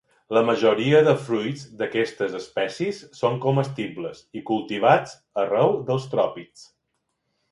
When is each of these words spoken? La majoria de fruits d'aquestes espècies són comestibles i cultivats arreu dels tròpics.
La 0.35 0.41
majoria 0.45 1.01
de 1.07 1.11
fruits 1.25 1.65
d'aquestes 1.81 2.37
espècies 2.39 3.03
són 3.19 3.37
comestibles 3.45 4.23
i 4.41 4.43
cultivats 4.49 5.13
arreu 5.43 5.77
dels 5.91 6.09
tròpics. 6.15 6.65